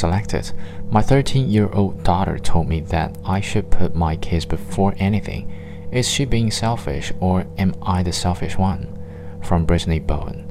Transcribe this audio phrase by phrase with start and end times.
[0.00, 0.50] selected.
[0.90, 5.52] My 13 year old daughter told me that I should put my kids before anything.
[5.92, 8.98] Is she being selfish or am I the selfish one?
[9.44, 10.46] From Brittany Bowen.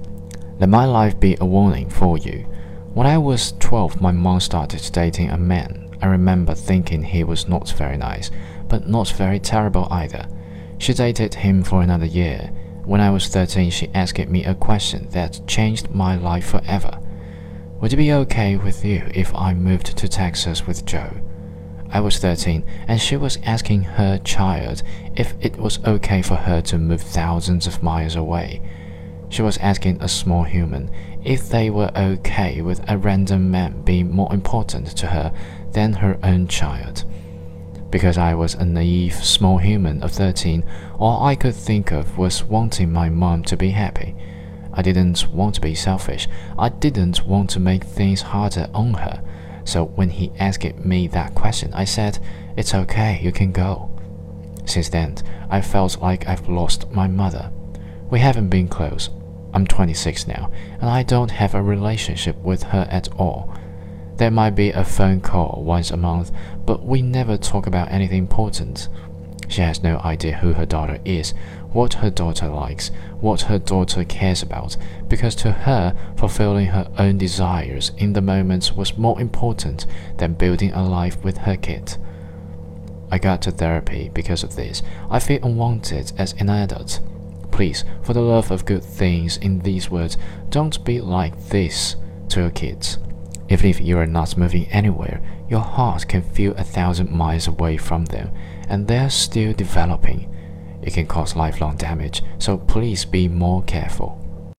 [0.59, 2.45] Let my life be a warning for you.
[2.93, 5.89] When I was 12, my mom started dating a man.
[6.01, 8.29] I remember thinking he was not very nice,
[8.67, 10.27] but not very terrible either.
[10.77, 12.51] She dated him for another year.
[12.85, 16.99] When I was 13, she asked me a question that changed my life forever.
[17.81, 21.13] Would it be okay with you if I moved to Texas with Joe?
[21.89, 24.83] I was 13, and she was asking her child
[25.15, 28.61] if it was okay for her to move thousands of miles away.
[29.29, 30.91] She was asking a small human
[31.23, 35.31] if they were okay with a random man being more important to her
[35.71, 37.05] than her own child.
[37.89, 40.65] Because I was a naive small human of 13,
[40.99, 44.15] all I could think of was wanting my mom to be happy.
[44.79, 46.29] I didn't want to be selfish.
[46.57, 49.21] I didn't want to make things harder on her.
[49.65, 52.17] So when he asked me that question, I said,
[52.55, 53.91] It's okay, you can go.
[54.63, 55.17] Since then,
[55.49, 57.51] I felt like I've lost my mother.
[58.09, 59.09] We haven't been close.
[59.53, 63.53] I'm 26 now, and I don't have a relationship with her at all.
[64.15, 66.31] There might be a phone call once a month,
[66.65, 68.87] but we never talk about anything important.
[69.49, 71.33] She has no idea who her daughter is,
[71.73, 77.17] what her daughter likes, what her daughter cares about, because to her, fulfilling her own
[77.17, 81.97] desires in the moment was more important than building a life with her kid.
[83.11, 84.83] I got to therapy because of this.
[85.09, 86.99] I feel unwanted as an adult.
[87.51, 90.15] Please, for the love of good things in these words,
[90.49, 91.95] don't be like this
[92.29, 92.99] to your kids.
[93.49, 97.77] Even if you are not moving anywhere, your heart can feel a thousand miles away
[97.77, 98.31] from them,
[98.67, 100.33] and they are still developing.
[100.81, 104.23] It can cause lifelong damage, so please be more careful.